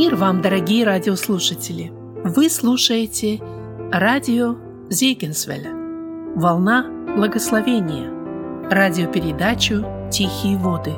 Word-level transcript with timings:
Мир 0.00 0.16
вам, 0.16 0.40
дорогие 0.40 0.86
радиослушатели! 0.86 1.92
Вы 2.24 2.48
слушаете 2.48 3.38
радио 3.92 4.56
Зейгенсвеля 4.88 5.72
«Волна 6.34 6.86
благословения» 7.18 8.10
радиопередачу 8.70 9.84
«Тихие 10.10 10.56
воды». 10.56 10.92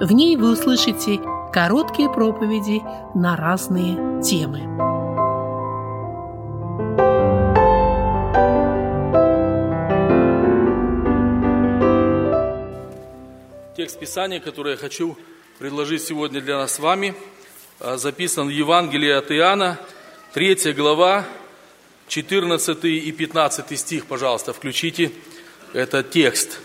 В 0.00 0.10
ней 0.12 0.34
вы 0.36 0.52
услышите 0.52 1.20
короткие 1.52 2.10
проповеди 2.10 2.80
на 3.14 3.36
разные 3.36 4.22
темы. 4.22 4.60
Текст 13.76 14.00
Писания, 14.00 14.40
который 14.40 14.72
я 14.72 14.78
хочу 14.78 15.18
предложить 15.58 16.02
сегодня 16.02 16.40
для 16.40 16.56
нас 16.56 16.72
с 16.72 16.78
вами, 16.78 17.14
записан 17.80 18.48
в 18.48 18.50
Евангелии 18.50 19.10
от 19.10 19.30
Иоанна, 19.30 19.78
3 20.34 20.72
глава, 20.72 21.24
14 22.08 22.84
и 22.84 23.12
15 23.12 23.78
стих, 23.78 24.06
пожалуйста, 24.06 24.52
включите 24.52 25.12
этот 25.72 26.10
текст. 26.10 26.58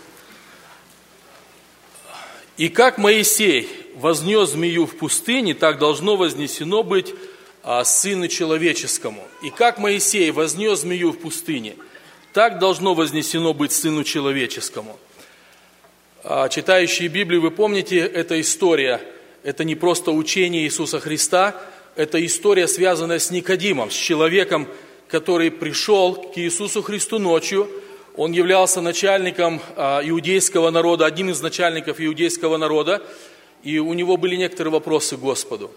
«И 2.56 2.68
как 2.68 2.98
Моисей 2.98 3.68
вознес 3.94 4.50
змею 4.50 4.86
в 4.86 4.96
пустыне, 4.96 5.54
так 5.54 5.78
должно 5.78 6.16
вознесено 6.16 6.82
быть 6.82 7.14
а, 7.62 7.84
Сыну 7.84 8.28
Человеческому. 8.28 9.26
И 9.42 9.50
как 9.50 9.78
Моисей 9.78 10.30
вознес 10.30 10.80
змею 10.80 11.12
в 11.12 11.18
пустыне, 11.18 11.76
так 12.32 12.58
должно 12.58 12.94
вознесено 12.94 13.54
быть 13.54 13.72
Сыну 13.72 14.02
Человеческому». 14.02 14.98
А, 16.24 16.48
читающие 16.48 17.08
Библию, 17.08 17.40
вы 17.40 17.50
помните, 17.50 17.98
эта 17.98 18.40
история, 18.40 19.00
это 19.44 19.62
не 19.62 19.74
просто 19.74 20.10
учение 20.10 20.64
Иисуса 20.64 20.98
Христа, 20.98 21.54
это 21.94 22.24
история, 22.24 22.66
связанная 22.66 23.20
с 23.20 23.30
Никодимом, 23.30 23.90
с 23.90 23.94
человеком, 23.94 24.66
который 25.06 25.50
пришел 25.50 26.14
к 26.14 26.38
Иисусу 26.38 26.82
Христу 26.82 27.18
ночью. 27.18 27.68
Он 28.16 28.32
являлся 28.32 28.80
начальником 28.80 29.60
а, 29.76 30.00
иудейского 30.02 30.70
народа, 30.70 31.04
одним 31.04 31.30
из 31.30 31.40
начальников 31.40 32.00
иудейского 32.00 32.56
народа, 32.56 33.02
и 33.62 33.78
у 33.78 33.92
него 33.92 34.16
были 34.16 34.34
некоторые 34.36 34.72
вопросы 34.72 35.16
к 35.16 35.20
Господу. 35.20 35.70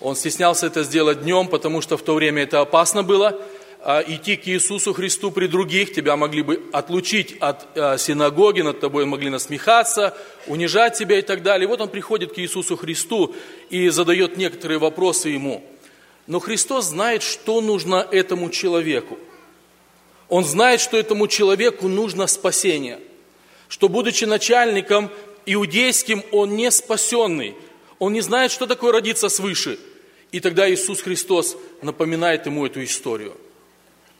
Он 0.00 0.14
стеснялся 0.14 0.66
это 0.66 0.84
сделать 0.84 1.22
днем, 1.22 1.48
потому 1.48 1.80
что 1.80 1.96
в 1.96 2.02
то 2.02 2.14
время 2.14 2.42
это 2.42 2.60
опасно 2.60 3.02
было– 3.02 3.40
идти 3.86 4.34
к 4.36 4.48
Иисусу 4.48 4.92
Христу 4.92 5.30
при 5.30 5.46
других, 5.46 5.92
тебя 5.92 6.16
могли 6.16 6.42
бы 6.42 6.60
отлучить 6.72 7.36
от 7.38 7.68
а, 7.76 7.96
синагоги, 7.96 8.62
над 8.62 8.80
тобой 8.80 9.06
могли 9.06 9.30
насмехаться, 9.30 10.16
унижать 10.48 10.98
тебя 10.98 11.20
и 11.20 11.22
так 11.22 11.44
далее. 11.44 11.68
Вот 11.68 11.80
он 11.80 11.88
приходит 11.88 12.32
к 12.32 12.38
Иисусу 12.38 12.76
Христу 12.76 13.36
и 13.70 13.88
задает 13.90 14.36
некоторые 14.36 14.80
вопросы 14.80 15.28
ему. 15.28 15.62
Но 16.26 16.40
Христос 16.40 16.86
знает, 16.86 17.22
что 17.22 17.60
нужно 17.60 18.04
этому 18.10 18.50
человеку. 18.50 19.20
Он 20.28 20.44
знает, 20.44 20.80
что 20.80 20.96
этому 20.96 21.28
человеку 21.28 21.86
нужно 21.86 22.26
спасение. 22.26 22.98
Что, 23.68 23.88
будучи 23.88 24.24
начальником 24.24 25.12
иудейским, 25.46 26.24
он 26.32 26.56
не 26.56 26.72
спасенный. 26.72 27.54
Он 28.00 28.12
не 28.12 28.20
знает, 28.20 28.50
что 28.50 28.66
такое 28.66 28.90
родиться 28.90 29.28
свыше. 29.28 29.78
И 30.32 30.40
тогда 30.40 30.68
Иисус 30.68 31.02
Христос 31.02 31.56
напоминает 31.82 32.46
ему 32.46 32.66
эту 32.66 32.82
историю– 32.82 33.36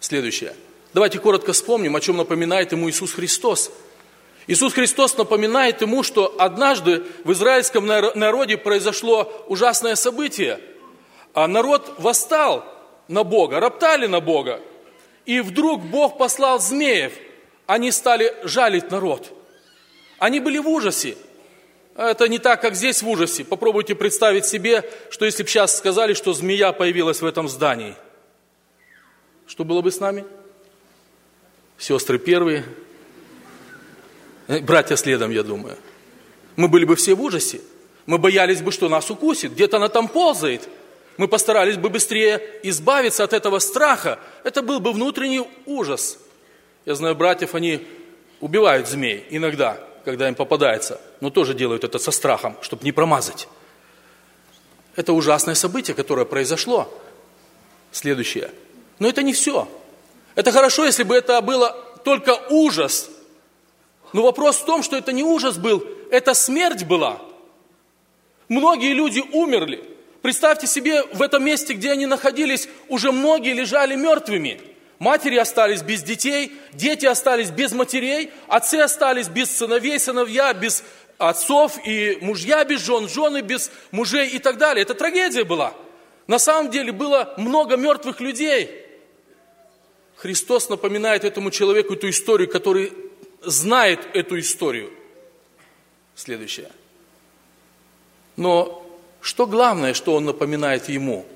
Следующее. 0.01 0.55
Давайте 0.93 1.19
коротко 1.19 1.53
вспомним, 1.53 1.97
о 1.97 2.01
чем 2.01 2.17
напоминает 2.17 2.73
ему 2.73 2.89
Иисус 2.89 3.13
Христос. 3.13 3.71
Иисус 4.47 4.73
Христос 4.73 5.17
напоминает 5.17 5.81
ему, 5.83 6.03
что 6.03 6.35
однажды 6.39 7.03
в 7.25 7.33
израильском 7.33 7.87
народе 7.87 8.57
произошло 8.57 9.45
ужасное 9.49 9.97
событие. 9.97 10.61
А 11.35 11.47
народ 11.49 11.97
восстал 11.99 12.65
на 13.09 13.25
Бога, 13.25 13.61
роптали 13.61 14.07
на 14.07 14.21
Бога. 14.21 14.61
И 15.25 15.41
вдруг 15.41 15.83
Бог 15.83 16.17
послал 16.17 16.61
змеев. 16.61 17.13
Они 17.67 17.91
стали 17.91 18.35
жалить 18.45 18.91
народ. 18.91 19.33
Они 20.19 20.41
были 20.41 20.59
в 20.59 20.69
ужасе. 20.69 21.17
Это 21.97 22.29
не 22.29 22.39
так, 22.39 22.61
как 22.61 22.75
здесь 22.75 23.03
в 23.03 23.09
ужасе. 23.09 23.45
Попробуйте 23.45 23.95
представить 23.95 24.47
себе, 24.47 24.89
что 25.11 25.25
если 25.25 25.43
бы 25.43 25.49
сейчас 25.49 25.77
сказали, 25.77 26.15
что 26.15 26.33
змея 26.33 26.73
появилась 26.73 27.21
в 27.21 27.27
этом 27.27 27.49
здании– 27.49 27.97
что 29.47 29.65
было 29.65 29.81
бы 29.81 29.93
с 29.93 30.01
нами? 30.01 30.25
Сестры 31.79 32.19
первые, 32.19 32.65
э, 34.49 34.61
братья 34.61 34.97
следом, 34.97 35.31
я 35.31 35.43
думаю. 35.43 35.77
Мы 36.57 36.69
были 36.69 36.85
бы 36.85 36.97
все 36.97 37.15
в 37.15 37.23
ужасе. 37.23 37.61
Мы 38.07 38.19
боялись 38.19 38.63
бы, 38.63 38.73
что 38.73 38.89
нас 38.89 39.11
укусит. 39.11 39.53
Где-то 39.53 39.77
она 39.77 39.89
там 39.89 40.09
ползает. 40.09 40.69
Мы 41.17 41.29
постарались 41.29 41.77
бы 41.77 41.91
быстрее 41.91 42.43
избавиться 42.63 43.25
от 43.25 43.33
этого 43.33 43.59
страха. 43.59 44.19
Это 44.43 44.63
был 44.63 44.81
бы 44.81 44.93
внутренний 44.93 45.47
ужас. 45.67 46.19
Я 46.85 46.95
знаю 46.95 47.15
братьев, 47.15 47.55
они 47.55 47.87
убивают 48.41 48.89
змей 48.89 49.27
иногда, 49.31 49.81
когда 50.05 50.29
им 50.29 50.35
попадается, 50.35 51.01
но 51.21 51.31
тоже 51.31 51.55
делают 51.55 51.85
это 51.85 51.99
со 51.99 52.11
страхом, 52.11 52.57
чтобы 52.63 52.85
не 52.85 52.93
промазать. 52.93 53.49
Это 54.95 55.13
ужасное 55.13 55.55
событие, 55.55 55.95
которое 55.95 56.25
произошло. 56.25 56.93
Следующее– 57.93 58.51
но 58.99 59.09
это 59.09 59.23
не 59.23 59.33
все. 59.33 59.69
Это 60.35 60.53
хорошо, 60.53 60.85
если 60.85 61.03
бы 61.03 61.17
это 61.17 61.41
было 61.41 61.71
только 62.05 62.39
ужас. 62.51 63.11
Но 64.13 64.23
вопрос 64.23 64.57
в 64.57 64.65
том, 64.65 64.83
что 64.83 64.97
это 64.97 65.13
не 65.13 65.23
ужас 65.23 65.59
был, 65.59 65.85
это 66.11 66.35
смерть 66.35 66.85
была. 66.85 67.21
Многие 68.49 68.93
люди 68.95 69.23
умерли. 69.33 69.83
Представьте 70.23 70.67
себе, 70.67 71.03
в 71.13 71.23
этом 71.23 71.45
месте, 71.45 71.75
где 71.75 71.93
они 71.93 72.07
находились, 72.07 72.69
уже 72.89 73.13
многие 73.13 73.53
лежали 73.53 73.97
мертвыми. 73.97 74.61
Матери 74.99 75.37
остались 75.37 75.83
без 75.83 76.03
детей, 76.03 76.53
дети 76.73 77.07
остались 77.07 77.51
без 77.51 77.73
матерей, 77.73 78.31
отцы 78.49 78.77
остались 78.77 79.29
без 79.29 79.51
сыновей, 79.51 79.99
сыновья 79.99 80.53
без 80.55 80.83
отцов 81.19 81.79
и 81.85 82.19
мужья 82.23 82.65
без 82.65 82.85
жен, 82.85 83.09
жены 83.09 83.43
без 83.43 83.71
мужей 83.91 84.29
и 84.29 84.39
так 84.39 84.59
далее. 84.59 84.83
Это 84.83 84.95
трагедия 84.95 85.45
была. 85.45 85.75
На 86.27 86.39
самом 86.39 86.71
деле 86.71 86.93
было 86.93 87.35
много 87.37 87.77
мертвых 87.77 88.21
людей. 88.21 88.86
Христос 90.17 90.71
напоминает 90.71 91.25
этому 91.25 91.51
человеку 91.51 91.95
эту 91.95 92.09
историю, 92.09 92.49
который 92.49 92.93
знает 93.43 94.01
эту 94.15 94.39
историю. 94.39 94.91
Следующее. 96.15 96.71
Но 98.37 98.83
что 99.21 99.47
главное, 99.47 99.93
что 99.93 100.15
он 100.15 100.25
напоминает 100.25 100.89
ему? 100.89 101.27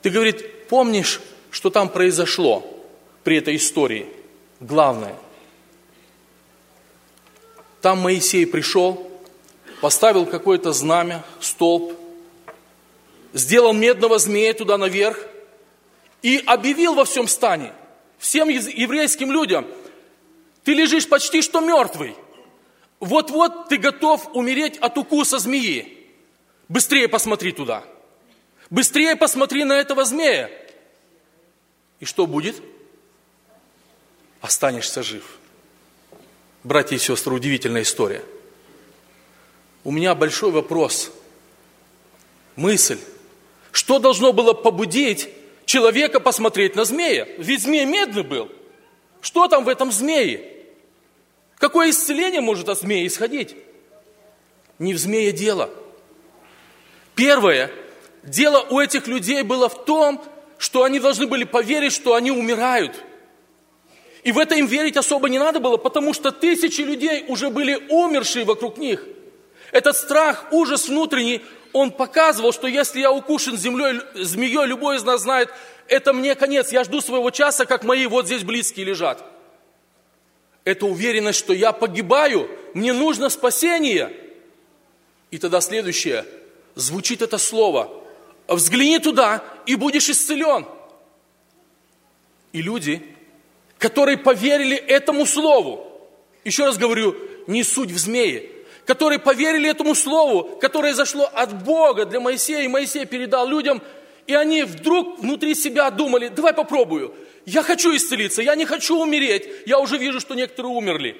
Ты, 0.00 0.10
говорит, 0.10 0.68
помнишь, 0.68 1.20
что 1.50 1.70
там 1.70 1.88
произошло 1.90 2.64
при 3.22 3.36
этой 3.36 3.56
истории? 3.56 4.06
Главное. 4.60 5.16
Там 7.82 7.98
Моисей 7.98 8.46
пришел, 8.46 9.10
поставил 9.82 10.24
какое-то 10.24 10.72
знамя, 10.72 11.24
столб, 11.40 11.92
сделал 13.34 13.74
медного 13.74 14.18
змея 14.18 14.54
туда 14.54 14.78
наверх– 14.78 15.18
и 16.22 16.42
объявил 16.46 16.94
во 16.94 17.04
всем 17.04 17.28
стане, 17.28 17.72
всем 18.18 18.48
еврейским 18.48 19.30
людям, 19.30 19.66
ты 20.64 20.74
лежишь 20.74 21.08
почти 21.08 21.42
что 21.42 21.60
мертвый. 21.60 22.16
Вот-вот 22.98 23.68
ты 23.68 23.76
готов 23.76 24.28
умереть 24.34 24.78
от 24.78 24.98
укуса 24.98 25.38
змеи. 25.38 26.08
Быстрее 26.68 27.08
посмотри 27.08 27.52
туда. 27.52 27.84
Быстрее 28.70 29.14
посмотри 29.16 29.64
на 29.64 29.74
этого 29.74 30.04
змея. 30.04 30.50
И 32.00 32.04
что 32.04 32.26
будет? 32.26 32.56
Останешься 34.40 35.02
жив. 35.02 35.38
Братья 36.64 36.96
и 36.96 36.98
сестры, 36.98 37.34
удивительная 37.34 37.82
история. 37.82 38.24
У 39.84 39.92
меня 39.92 40.16
большой 40.16 40.50
вопрос, 40.50 41.12
мысль. 42.56 42.98
Что 43.70 44.00
должно 44.00 44.32
было 44.32 44.52
побудить 44.52 45.28
человека 45.76 46.20
посмотреть 46.20 46.74
на 46.74 46.86
змея. 46.86 47.28
Ведь 47.36 47.60
змей 47.60 47.84
медный 47.84 48.22
был. 48.22 48.50
Что 49.20 49.46
там 49.46 49.62
в 49.62 49.68
этом 49.68 49.92
змее? 49.92 50.40
Какое 51.58 51.90
исцеление 51.90 52.40
может 52.40 52.70
от 52.70 52.80
змея 52.80 53.06
исходить? 53.06 53.54
Не 54.78 54.94
в 54.94 54.98
змее 54.98 55.32
дело. 55.32 55.68
Первое, 57.14 57.70
дело 58.22 58.66
у 58.70 58.80
этих 58.80 59.06
людей 59.06 59.42
было 59.42 59.68
в 59.68 59.84
том, 59.84 60.24
что 60.56 60.82
они 60.82 60.98
должны 60.98 61.26
были 61.26 61.44
поверить, 61.44 61.92
что 61.92 62.14
они 62.14 62.30
умирают. 62.30 62.94
И 64.22 64.32
в 64.32 64.38
это 64.38 64.54
им 64.54 64.64
верить 64.64 64.96
особо 64.96 65.28
не 65.28 65.38
надо 65.38 65.60
было, 65.60 65.76
потому 65.76 66.14
что 66.14 66.32
тысячи 66.32 66.80
людей 66.80 67.26
уже 67.28 67.50
были 67.50 67.74
умершие 67.90 68.46
вокруг 68.46 68.78
них. 68.78 69.04
Этот 69.72 69.94
страх, 69.94 70.46
ужас 70.52 70.88
внутренний, 70.88 71.42
он 71.76 71.90
показывал, 71.90 72.52
что 72.52 72.66
если 72.66 73.00
я 73.00 73.12
укушен 73.12 73.58
землей, 73.58 74.00
змеей, 74.14 74.64
любой 74.64 74.96
из 74.96 75.04
нас 75.04 75.20
знает, 75.20 75.50
это 75.88 76.14
мне 76.14 76.34
конец, 76.34 76.72
я 76.72 76.84
жду 76.84 77.02
своего 77.02 77.30
часа, 77.30 77.66
как 77.66 77.84
мои 77.84 78.06
вот 78.06 78.24
здесь 78.24 78.44
близкие 78.44 78.86
лежат. 78.86 79.22
Это 80.64 80.86
уверенность, 80.86 81.38
что 81.38 81.52
я 81.52 81.72
погибаю, 81.72 82.50
мне 82.72 82.94
нужно 82.94 83.28
спасение. 83.28 84.10
И 85.30 85.36
тогда 85.36 85.60
следующее, 85.60 86.24
звучит 86.76 87.20
это 87.20 87.36
слово, 87.36 87.90
взгляни 88.48 88.98
туда 88.98 89.44
и 89.66 89.74
будешь 89.74 90.08
исцелен. 90.08 90.64
И 92.52 92.62
люди, 92.62 93.02
которые 93.76 94.16
поверили 94.16 94.76
этому 94.78 95.26
слову, 95.26 95.86
еще 96.42 96.64
раз 96.64 96.78
говорю, 96.78 97.14
не 97.46 97.62
суть 97.62 97.90
в 97.90 97.98
змее, 97.98 98.55
которые 98.86 99.18
поверили 99.18 99.68
этому 99.68 99.94
слову, 99.94 100.44
которое 100.60 100.94
зашло 100.94 101.28
от 101.34 101.64
Бога 101.64 102.06
для 102.06 102.20
Моисея, 102.20 102.62
и 102.62 102.68
Моисей 102.68 103.04
передал 103.04 103.46
людям, 103.48 103.82
и 104.26 104.34
они 104.34 104.62
вдруг 104.62 105.18
внутри 105.20 105.54
себя 105.54 105.90
думали, 105.90 106.28
давай 106.28 106.54
попробую, 106.54 107.12
я 107.44 107.62
хочу 107.62 107.94
исцелиться, 107.94 108.42
я 108.42 108.54
не 108.54 108.64
хочу 108.64 108.98
умереть, 109.00 109.48
я 109.66 109.78
уже 109.78 109.98
вижу, 109.98 110.20
что 110.20 110.34
некоторые 110.34 110.72
умерли. 110.72 111.16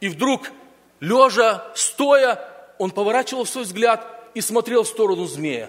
И 0.00 0.08
вдруг, 0.08 0.50
лежа, 1.00 1.66
стоя, 1.74 2.40
он 2.78 2.92
поворачивал 2.92 3.46
свой 3.46 3.64
взгляд 3.64 4.06
и 4.34 4.40
смотрел 4.40 4.84
в 4.84 4.88
сторону 4.88 5.26
змея. 5.26 5.68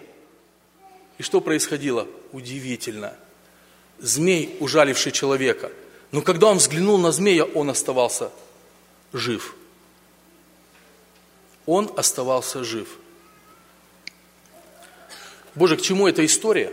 И 1.18 1.24
что 1.24 1.42
происходило? 1.42 2.08
Удивительно. 2.32 3.14
Змей, 4.00 4.56
ужаливший 4.60 5.12
человека. 5.12 5.72
Но 6.12 6.22
когда 6.22 6.48
он 6.48 6.58
взглянул 6.58 6.98
на 6.98 7.12
змея, 7.12 7.46
он 7.46 7.70
оставался 7.70 8.32
жив. 9.14 9.56
Он 11.72 11.90
оставался 11.96 12.66
жив. 12.66 12.90
Боже, 15.56 15.78
к 15.78 15.82
чему 15.82 16.06
эта 16.06 16.26
история? 16.26 16.70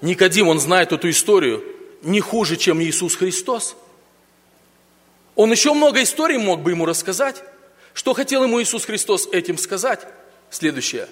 Никодим, 0.00 0.46
он 0.46 0.60
знает 0.60 0.92
эту 0.92 1.10
историю 1.10 1.64
не 2.02 2.20
хуже, 2.20 2.56
чем 2.56 2.80
Иисус 2.80 3.16
Христос. 3.16 3.74
Он 5.34 5.50
еще 5.50 5.74
много 5.74 6.04
историй 6.04 6.38
мог 6.38 6.60
бы 6.60 6.70
ему 6.70 6.86
рассказать. 6.86 7.42
Что 7.92 8.14
хотел 8.14 8.44
ему 8.44 8.62
Иисус 8.62 8.84
Христос 8.84 9.26
этим 9.32 9.58
сказать? 9.58 10.06
Следующее. 10.50 11.08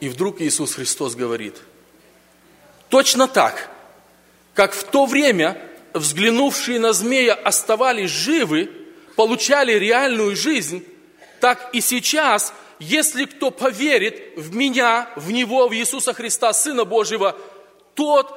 И 0.00 0.08
вдруг 0.08 0.40
Иисус 0.40 0.74
Христос 0.74 1.14
говорит, 1.14 1.58
точно 2.88 3.28
так, 3.28 3.70
как 4.54 4.72
в 4.72 4.82
то 4.82 5.06
время 5.06 5.56
взглянувшие 5.94 6.80
на 6.80 6.92
змея 6.92 7.34
оставались 7.34 8.10
живы, 8.10 8.68
получали 9.14 9.74
реальную 9.74 10.34
жизнь, 10.34 10.84
так 11.42 11.70
и 11.72 11.80
сейчас, 11.80 12.54
если 12.78 13.24
кто 13.24 13.50
поверит 13.50 14.36
в 14.36 14.54
меня, 14.54 15.10
в 15.16 15.32
Него, 15.32 15.66
в 15.66 15.74
Иисуса 15.74 16.12
Христа, 16.12 16.52
Сына 16.52 16.84
Божьего, 16.84 17.36
тот 17.96 18.32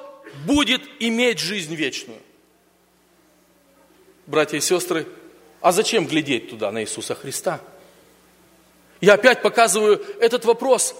будет 0.48 0.82
иметь 1.00 1.38
жизнь 1.38 1.76
вечную. 1.76 2.18
Братья 4.26 4.58
и 4.58 4.60
сестры, 4.60 5.08
а 5.62 5.72
зачем 5.72 6.08
глядеть 6.08 6.50
туда, 6.50 6.72
на 6.72 6.82
Иисуса 6.82 7.14
Христа? 7.14 7.62
Я 9.02 9.14
опять 9.14 9.44
показываю 9.44 10.04
этот 10.20 10.44
вопрос. 10.46 10.96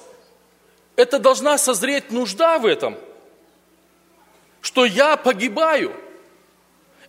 Это 0.96 1.18
должна 1.18 1.58
созреть 1.58 2.12
нужда 2.12 2.60
в 2.60 2.68
этом, 2.68 3.00
что 4.62 4.86
я 4.86 5.18
погибаю. 5.18 5.92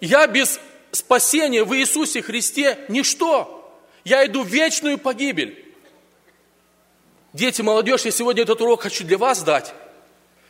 Я 0.01 0.27
без 0.27 0.59
спасения 0.91 1.65
в 1.65 1.77
Иисусе 1.77 2.23
Христе 2.23 2.79
ничто. 2.89 3.56
Я 4.07 4.25
иду 4.25 4.45
в 4.45 4.47
вечную 4.47 4.99
погибель. 4.99 5.65
Дети, 7.33 7.61
молодежь, 7.61 8.05
я 8.05 8.13
сегодня 8.13 8.45
этот 8.45 8.61
урок 8.61 8.83
хочу 8.83 9.05
для 9.05 9.19
вас 9.19 9.43
дать. 9.43 9.75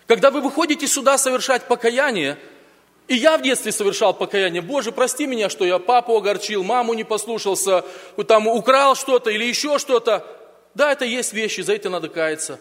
Когда 0.07 0.31
вы 0.31 0.43
выходите 0.43 0.87
сюда 0.87 1.17
совершать 1.17 1.67
покаяние, 1.67 2.37
и 3.09 3.15
я 3.15 3.39
в 3.39 3.43
детстве 3.43 3.73
совершал 3.73 4.13
покаяние, 4.13 4.61
Боже, 4.61 4.93
прости 4.93 5.27
меня, 5.27 5.49
что 5.49 5.65
я 5.65 5.79
папу 5.79 6.19
огорчил, 6.19 6.65
маму 6.65 6.93
не 6.93 7.03
послушался, 7.03 7.83
там 8.29 8.47
украл 8.47 8.95
что-то 8.95 9.31
или 9.31 9.45
еще 9.45 9.79
что-то. 9.79 10.27
Да, 10.75 10.93
это 10.93 11.07
есть 11.07 11.33
вещи, 11.33 11.63
за 11.63 11.77
это 11.77 11.89
надо 11.89 12.11
каяться. 12.11 12.61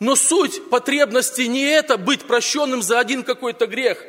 Но 0.00 0.16
суть 0.16 0.68
потребности 0.68 1.42
не 1.42 1.62
это 1.62 1.96
быть 1.96 2.24
прощенным 2.24 2.82
за 2.82 2.98
один 2.98 3.22
какой-то 3.22 3.68
грех. 3.68 4.04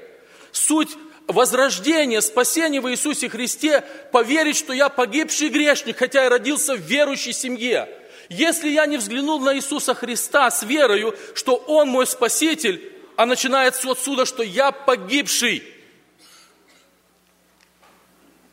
Суть 0.51 0.97
возрождения, 1.27 2.21
спасения 2.21 2.81
в 2.81 2.89
Иисусе 2.89 3.29
Христе, 3.29 3.83
поверить, 4.11 4.57
что 4.57 4.73
я 4.73 4.89
погибший 4.89 5.49
грешник, 5.49 5.97
хотя 5.97 6.23
я 6.23 6.29
родился 6.29 6.75
в 6.75 6.79
верующей 6.79 7.33
семье. 7.33 7.89
Если 8.29 8.69
я 8.69 8.85
не 8.85 8.97
взглянул 8.97 9.39
на 9.39 9.55
Иисуса 9.55 9.93
Христа 9.93 10.49
с 10.49 10.63
верою, 10.63 11.15
что 11.35 11.55
Он 11.55 11.89
мой 11.89 12.07
Спаситель, 12.07 12.91
а 13.15 13.25
начинается 13.25 13.91
отсюда, 13.91 14.25
что 14.25 14.43
я 14.43 14.71
погибший, 14.71 15.63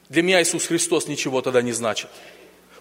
для 0.08 0.22
меня 0.22 0.42
Иисус 0.42 0.66
Христос 0.66 1.06
ничего 1.06 1.40
тогда 1.40 1.62
не 1.62 1.72
значит. 1.72 2.10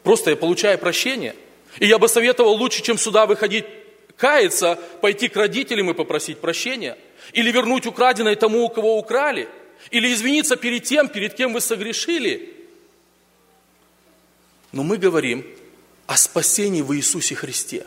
Просто 0.02 0.32
я 0.32 0.36
получаю 0.36 0.80
прощение. 0.80 1.36
И 1.78 1.86
я 1.86 2.00
бы 2.00 2.08
советовал 2.08 2.56
лучше, 2.56 2.82
чем 2.82 2.98
сюда 2.98 3.28
выходить, 3.28 3.66
каяться, 4.18 4.80
пойти 5.02 5.28
к 5.30 5.36
родителям 5.36 5.92
и 5.92 5.94
попросить 5.94 6.40
прощения. 6.40 6.98
Или 7.34 7.52
вернуть 7.52 7.86
украденное 7.86 8.36
тому, 8.36 8.66
у 8.66 8.70
кого 8.70 8.98
украли. 8.98 9.48
Или 9.92 10.14
извиниться 10.14 10.56
перед 10.56 10.84
тем, 10.84 11.08
перед 11.08 11.34
кем 11.34 11.54
вы 11.54 11.62
согрешили. 11.62 12.54
Но 14.72 14.84
мы 14.84 14.98
говорим 14.98 15.46
о 16.06 16.18
спасении 16.18 16.82
в 16.82 16.96
Иисусе 16.96 17.36
Христе. 17.36 17.86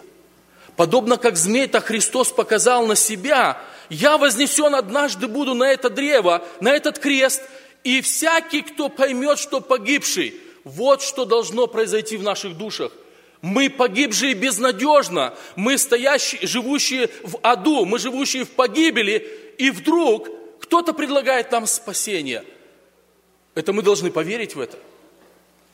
Подобно 0.77 1.17
как 1.17 1.37
змей, 1.37 1.67
так 1.67 1.85
Христос 1.85 2.33
показал 2.33 2.87
на 2.87 2.97
себя. 2.97 3.61
Я 3.89 4.17
вознесен 4.17 4.75
однажды 4.75 5.29
буду 5.29 5.55
на 5.55 5.65
это 5.65 5.91
древо, 5.91 6.45
на 6.61 6.71
этот 6.71 6.99
крест, 6.99 7.43
и 7.85 8.01
всякий, 8.01 8.63
кто 8.63 8.89
поймет, 8.89 9.39
что 9.39 9.61
погибший, 9.61 10.35
вот 10.65 11.03
что 11.03 11.25
должно 11.25 11.67
произойти 11.67 12.17
в 12.17 12.23
наших 12.23 12.57
душах. 12.57 12.93
Мы 13.43 13.69
погибшие 13.69 14.35
безнадежно, 14.35 15.35
мы 15.57 15.77
стоящие, 15.77 16.47
живущие 16.47 17.11
в 17.25 17.39
аду, 17.43 17.85
мы 17.85 17.99
живущие 17.99 18.45
в 18.45 18.51
погибели, 18.51 19.55
и 19.59 19.71
вдруг 19.71 20.29
кто-то 20.63 20.95
предлагает 20.95 21.51
нам 21.51 21.67
спасение. 21.67 22.45
Это 23.55 23.73
мы 23.73 23.83
должны 23.83 24.11
поверить 24.11 24.55
в 24.55 24.61
это. 24.61 24.79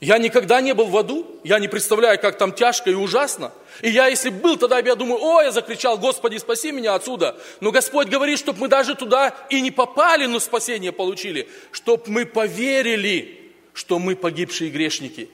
Я 0.00 0.18
никогда 0.18 0.60
не 0.60 0.74
был 0.74 0.86
в 0.86 0.96
аду, 0.96 1.26
я 1.44 1.58
не 1.58 1.68
представляю, 1.68 2.20
как 2.20 2.38
там 2.38 2.52
тяжко 2.52 2.88
и 2.90 2.94
ужасно. 2.94 3.52
И 3.82 3.90
я, 3.90 4.06
если 4.06 4.30
был, 4.30 4.56
тогда 4.56 4.78
я 4.78 4.94
думаю, 4.94 5.20
о, 5.22 5.42
я 5.42 5.50
закричал, 5.50 5.98
Господи, 5.98 6.38
спаси 6.38 6.72
меня 6.72 6.94
отсюда. 6.94 7.36
Но 7.60 7.72
Господь 7.72 8.08
говорит, 8.08 8.38
чтобы 8.38 8.60
мы 8.60 8.68
даже 8.68 8.94
туда 8.94 9.34
и 9.50 9.60
не 9.60 9.70
попали, 9.70 10.26
но 10.26 10.38
спасение 10.38 10.92
получили. 10.92 11.48
Чтобы 11.72 12.04
мы 12.06 12.26
поверили, 12.26 13.52
что 13.74 13.98
мы 13.98 14.16
погибшие 14.16 14.70
грешники. 14.70 15.28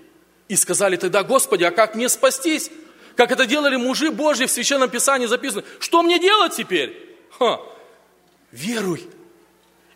И 0.49 0.57
сказали 0.57 0.97
тогда, 0.97 1.23
Господи, 1.23 1.65
а 1.65 1.71
как 1.71 1.95
мне 1.95 2.09
спастись? 2.09 2.71
Как 3.17 3.31
это 3.31 3.47
делали 3.47 3.77
мужи 3.77 4.11
Божьи 4.11 4.47
в 4.47 4.51
Священном 4.51 4.91
Писании 4.91 5.27
записано. 5.27 5.63
Что 5.79 6.03
мне 6.03 6.19
делать 6.19 6.57
теперь? 6.57 7.17
Ха. 7.39 7.61
Веруй. 8.51 9.07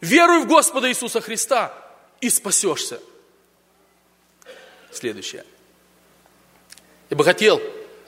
Веруй 0.00 0.40
в 0.40 0.46
Господа 0.46 0.88
Иисуса 0.88 1.20
Христа 1.20 1.72
и 2.20 2.30
спасешься. 2.30 3.00
Следующее. 4.92 5.44
Я 7.10 7.16
бы 7.16 7.24
хотел, 7.24 7.60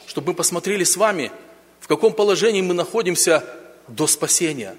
чтобы 0.07 0.29
мы 0.29 0.35
посмотрели 0.35 0.85
с 0.85 0.97
вами, 0.97 1.33
в 1.81 1.89
каком 1.89 2.13
положении 2.13 2.63
мы 2.63 2.75
находимся 2.75 3.45
до 3.89 4.07
спасения. 4.07 4.77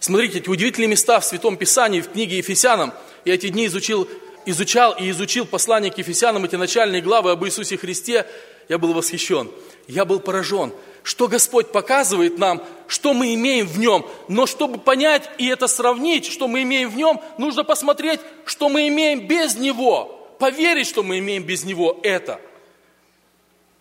Смотрите, 0.00 0.38
эти 0.38 0.48
удивительные 0.48 0.88
места 0.88 1.20
в 1.20 1.24
Святом 1.24 1.56
Писании, 1.56 2.00
в 2.00 2.10
книге 2.10 2.38
Ефесянам. 2.38 2.92
Я 3.24 3.34
эти 3.34 3.48
дни 3.48 3.66
изучил, 3.66 4.08
изучал 4.44 4.92
и 4.98 5.08
изучил 5.10 5.46
послание 5.46 5.90
к 5.90 5.98
Ефесянам, 5.98 6.44
эти 6.44 6.56
начальные 6.56 7.00
главы 7.00 7.30
об 7.30 7.44
Иисусе 7.44 7.76
Христе. 7.76 8.26
Я 8.68 8.78
был 8.78 8.92
восхищен, 8.92 9.50
я 9.86 10.04
был 10.04 10.20
поражен 10.20 10.72
что 11.04 11.28
Господь 11.28 11.70
показывает 11.70 12.38
нам, 12.38 12.64
что 12.88 13.12
мы 13.12 13.34
имеем 13.34 13.68
в 13.68 13.78
нем. 13.78 14.06
Но 14.26 14.46
чтобы 14.46 14.78
понять 14.78 15.30
и 15.36 15.46
это 15.46 15.68
сравнить, 15.68 16.24
что 16.24 16.48
мы 16.48 16.62
имеем 16.62 16.90
в 16.90 16.96
нем, 16.96 17.20
нужно 17.38 17.62
посмотреть, 17.62 18.20
что 18.46 18.70
мы 18.70 18.88
имеем 18.88 19.28
без 19.28 19.54
него. 19.54 20.34
Поверить, 20.40 20.88
что 20.88 21.02
мы 21.02 21.18
имеем 21.18 21.44
без 21.44 21.64
него 21.64 22.00
это. 22.02 22.40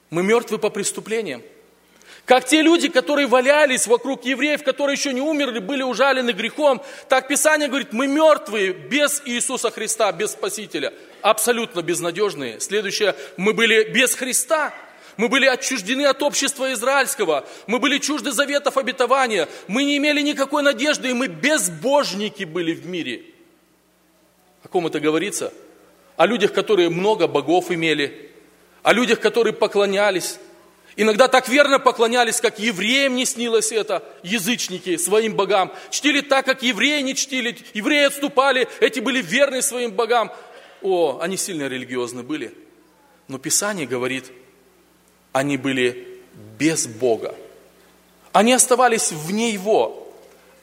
Мы 0.10 0.22
мертвы 0.22 0.60
по 0.60 0.70
преступлениям. 0.70 1.42
Как 2.26 2.46
те 2.46 2.62
люди, 2.62 2.90
которые 2.90 3.28
валялись 3.28 3.88
вокруг 3.88 4.26
евреев, 4.26 4.64
которые 4.64 4.96
еще 4.96 5.14
не 5.14 5.22
умерли, 5.22 5.60
были 5.60 5.82
ужалены 5.82 6.32
грехом, 6.32 6.82
так 7.08 7.30
Писание 7.30 7.70
говорит, 7.70 7.94
мы 7.94 8.08
мертвые 8.08 8.74
без 8.74 9.22
Иисуса 9.26 9.72
Христа, 9.72 10.12
без 10.12 10.32
Спасителя, 10.32 10.94
абсолютно 11.22 11.82
безнадежные. 11.82 12.60
Следующее, 12.60 13.16
мы 13.38 13.54
были 13.54 13.90
без 13.90 14.14
Христа, 14.14 14.74
мы 15.18 15.30
были 15.30 15.46
отчуждены 15.46 16.06
от 16.06 16.22
общества 16.24 16.74
израильского. 16.74 17.46
Мы 17.68 17.80
были 17.80 18.00
чужды 18.00 18.32
заветов 18.32 18.78
обетования. 18.78 19.48
Мы 19.68 19.84
не 19.84 19.98
имели 19.98 20.22
никакой 20.22 20.64
надежды, 20.64 21.10
и 21.10 21.14
мы 21.14 21.28
безбожники 21.28 22.44
были 22.44 22.74
в 22.74 22.86
мире. 22.88 23.24
О 24.64 24.68
ком 24.68 24.88
это 24.88 25.00
говорится? 25.00 25.54
О 26.18 26.26
людях, 26.26 26.54
которые 26.54 26.90
много 26.90 27.28
богов 27.28 27.70
имели. 27.70 28.32
О 28.82 28.94
людях, 28.94 29.20
которые 29.20 29.54
поклонялись. 29.54 30.40
Иногда 30.96 31.28
так 31.28 31.48
верно 31.48 31.80
поклонялись, 31.80 32.40
как 32.40 32.60
евреям 32.60 33.16
не 33.16 33.26
снилось 33.26 33.72
это, 33.72 34.04
язычники 34.22 34.98
своим 34.98 35.34
богам. 35.36 35.74
Чтили 35.90 36.22
так, 36.22 36.46
как 36.46 36.62
евреи 36.62 37.02
не 37.02 37.16
чтили. 37.16 37.58
Евреи 37.74 38.06
отступали, 38.06 38.68
эти 38.80 39.00
были 39.00 39.22
верны 39.22 39.62
своим 39.62 39.92
богам. 39.92 40.32
О, 40.82 41.20
они 41.22 41.38
сильно 41.38 41.68
религиозны 41.68 42.24
были. 42.24 42.54
Но 43.28 43.38
Писание 43.38 43.86
говорит– 43.86 44.32
они 45.34 45.58
были 45.58 46.08
без 46.58 46.88
Бога. 46.88 47.36
Они 48.32 48.54
оставались 48.54 49.12
вне 49.12 49.52
Его. 49.52 50.08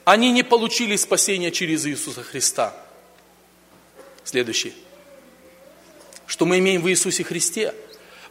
Они 0.03 0.31
не 0.31 0.41
получили 0.41 0.95
спасения 0.95 1.51
через 1.51 1.85
Иисуса 1.85 2.23
Христа. 2.23 2.73
Следующий. 4.23 4.73
Что 6.25 6.45
мы 6.45 6.57
имеем 6.57 6.81
в 6.81 6.89
Иисусе 6.89 7.23
Христе? 7.23 7.75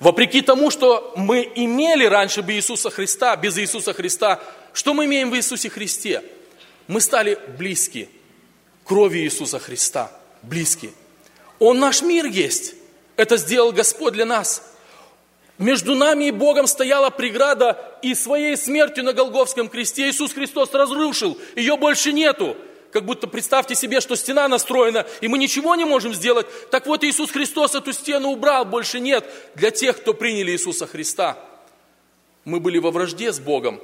Вопреки 0.00 0.40
тому, 0.40 0.70
что 0.70 1.12
мы 1.16 1.50
имели 1.54 2.06
раньше 2.06 2.42
бы 2.42 2.54
Иисуса 2.54 2.90
Христа, 2.90 3.36
без 3.36 3.58
Иисуса 3.58 3.92
Христа, 3.92 4.42
что 4.72 4.94
мы 4.94 5.04
имеем 5.04 5.30
в 5.30 5.36
Иисусе 5.36 5.68
Христе? 5.68 6.24
Мы 6.88 7.00
стали 7.00 7.38
близки 7.58 8.08
крови 8.84 9.18
Иисуса 9.18 9.58
Христа. 9.58 10.10
Близки. 10.42 10.90
Он 11.58 11.78
наш 11.78 12.02
мир 12.02 12.24
есть. 12.24 12.74
Это 13.16 13.36
сделал 13.36 13.72
Господь 13.72 14.14
для 14.14 14.24
нас. 14.24 14.69
Между 15.60 15.94
нами 15.94 16.24
и 16.24 16.30
Богом 16.30 16.66
стояла 16.66 17.10
преграда, 17.10 17.78
и 18.00 18.14
своей 18.14 18.56
смертью 18.56 19.04
на 19.04 19.12
Голговском 19.12 19.68
кресте 19.68 20.08
Иисус 20.08 20.32
Христос 20.32 20.72
разрушил. 20.72 21.36
Ее 21.54 21.76
больше 21.76 22.14
нету. 22.14 22.56
Как 22.90 23.04
будто 23.04 23.26
представьте 23.26 23.74
себе, 23.74 24.00
что 24.00 24.16
стена 24.16 24.48
настроена, 24.48 25.06
и 25.20 25.28
мы 25.28 25.36
ничего 25.36 25.76
не 25.76 25.84
можем 25.84 26.14
сделать. 26.14 26.46
Так 26.70 26.86
вот, 26.86 27.04
Иисус 27.04 27.30
Христос 27.30 27.74
эту 27.74 27.92
стену 27.92 28.30
убрал, 28.30 28.64
больше 28.64 29.00
нет 29.00 29.24
для 29.54 29.70
тех, 29.70 29.98
кто 29.98 30.14
приняли 30.14 30.50
Иисуса 30.52 30.86
Христа. 30.86 31.38
Мы 32.46 32.58
были 32.58 32.78
во 32.78 32.90
вражде 32.90 33.30
с 33.30 33.38
Богом. 33.38 33.82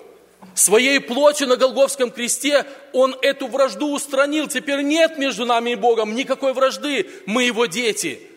Своей 0.55 0.99
плотью 0.99 1.47
на 1.47 1.57
Голговском 1.57 2.11
кресте 2.11 2.65
Он 2.95 3.15
эту 3.21 3.49
вражду 3.49 3.93
устранил. 3.93 4.47
Теперь 4.47 4.81
нет 4.81 5.19
между 5.19 5.45
нами 5.45 5.71
и 5.71 5.75
Богом 5.75 6.15
никакой 6.15 6.55
вражды. 6.55 7.07
Мы 7.27 7.45
Его 7.45 7.67
дети 7.67 8.31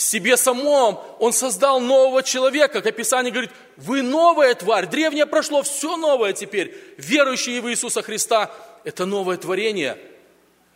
в 0.00 0.02
себе 0.02 0.38
самом 0.38 0.98
Он 1.18 1.34
создал 1.34 1.78
нового 1.78 2.22
человека. 2.22 2.80
Как 2.80 2.96
Писание 2.96 3.30
говорит, 3.30 3.50
вы 3.76 4.00
новая 4.00 4.54
тварь, 4.54 4.86
древнее 4.86 5.26
прошло, 5.26 5.62
все 5.62 5.98
новое 5.98 6.32
теперь. 6.32 6.74
Верующие 6.96 7.60
в 7.60 7.68
Иисуса 7.68 8.00
Христа– 8.00 8.50
это 8.84 9.04
новое 9.04 9.36
творение. 9.36 9.98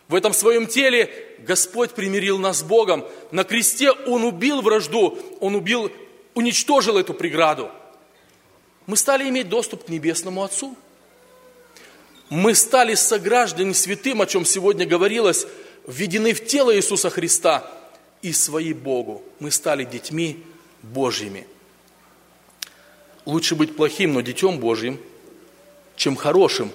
В 0.09 0.15
этом 0.15 0.35
своем 0.35 0.67
теле 0.67 1.11
Господь 1.39 1.93
примирил 1.93 2.37
нас 2.37 2.59
с 2.59 2.63
Богом. 2.63 3.03
На 3.31 3.45
кресте 3.45 3.93
Он 3.93 4.25
убил 4.25 4.61
вражду, 4.61 5.19
Он 5.41 5.55
убил, 5.55 5.91
уничтожил 6.35 6.99
эту 6.99 7.15
преграду. 7.15 7.71
Мы 8.85 8.99
стали 8.99 9.27
иметь 9.31 9.49
доступ 9.49 9.87
к 9.87 9.89
Небесному 9.89 10.45
Отцу. 10.45 10.77
Мы 12.29 12.55
стали 12.55 12.95
сограждане 12.95 13.73
святым, 13.73 14.21
о 14.21 14.27
чем 14.27 14.45
сегодня 14.45 14.85
говорилось, 14.85 15.47
введены 15.87 16.35
в 16.35 16.45
тело 16.45 16.77
Иисуса 16.77 17.09
Христа– 17.09 17.67
и 18.25 18.33
свои 18.33 18.73
Богу. 18.73 19.23
Мы 19.39 19.51
стали 19.51 19.85
детьми 19.85 20.43
Божьими. 20.83 21.47
Лучше 23.27 23.55
быть 23.55 23.77
плохим, 23.77 24.15
но 24.15 24.23
детем 24.23 24.59
Божьим, 24.59 24.99
чем 25.95 26.17
хорошим, 26.17 26.73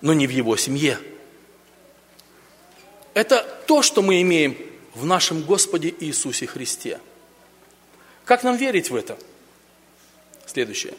но 0.00 0.14
не 0.14 0.26
в 0.26 0.30
его 0.30 0.56
семье. 0.56 0.98
Это 3.12 3.42
то, 3.66 3.82
что 3.82 4.00
мы 4.00 4.22
имеем 4.22 4.56
в 4.94 5.04
нашем 5.04 5.42
Господе 5.42 5.94
Иисусе 6.00 6.46
Христе. 6.46 7.00
Как 8.24 8.42
нам 8.42 8.56
верить 8.56 8.88
в 8.88 8.96
это? 8.96 9.18
Следующее. 10.46 10.94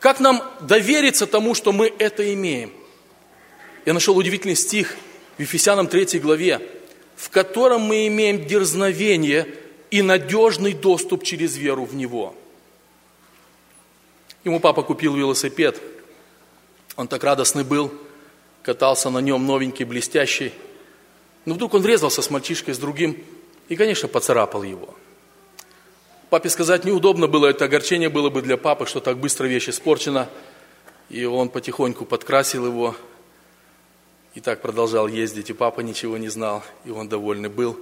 Как 0.00 0.18
нам 0.18 0.42
довериться 0.60 1.28
тому, 1.28 1.54
что 1.54 1.72
мы 1.72 1.86
это 1.86 2.34
имеем? 2.34 2.72
Я 3.86 3.92
нашел 3.92 4.16
удивительный 4.16 4.56
стих 4.56 4.96
в 5.36 5.40
Ефесянам 5.40 5.86
3 5.86 6.18
главе 6.18 6.60
в 7.16 7.30
котором 7.30 7.82
мы 7.82 8.06
имеем 8.06 8.46
дерзновение 8.46 9.46
и 9.90 10.02
надежный 10.02 10.72
доступ 10.72 11.24
через 11.24 11.56
веру 11.56 11.84
в 11.84 11.94
Него. 11.94 12.34
Ему 14.44 14.58
папа 14.58 14.82
купил 14.82 15.14
велосипед. 15.14 15.80
Он 16.96 17.06
так 17.06 17.22
радостный 17.22 17.64
был, 17.64 17.92
катался 18.62 19.10
на 19.10 19.18
нем 19.18 19.46
новенький, 19.46 19.84
блестящий. 19.84 20.52
Но 21.44 21.54
вдруг 21.54 21.74
он 21.74 21.82
врезался 21.82 22.22
с 22.22 22.30
мальчишкой, 22.30 22.74
с 22.74 22.78
другим, 22.78 23.22
и, 23.68 23.76
конечно, 23.76 24.08
поцарапал 24.08 24.62
его. 24.62 24.94
Папе 26.30 26.48
сказать 26.48 26.84
неудобно 26.84 27.26
было, 27.28 27.48
это 27.48 27.66
огорчение 27.66 28.08
было 28.08 28.30
бы 28.30 28.42
для 28.42 28.56
папы, 28.56 28.86
что 28.86 29.00
так 29.00 29.18
быстро 29.18 29.46
вещь 29.46 29.68
испорчена. 29.68 30.28
И 31.10 31.24
он 31.24 31.50
потихоньку 31.50 32.06
подкрасил 32.06 32.66
его, 32.66 32.96
и 34.34 34.40
так 34.40 34.62
продолжал 34.62 35.08
ездить, 35.08 35.50
и 35.50 35.52
папа 35.52 35.80
ничего 35.80 36.16
не 36.16 36.28
знал, 36.28 36.62
и 36.84 36.90
он 36.90 37.08
довольный 37.08 37.48
был. 37.48 37.78